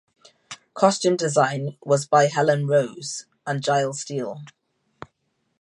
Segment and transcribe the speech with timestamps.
[0.73, 4.41] Costume design was by Helen Rose and Gile Steele.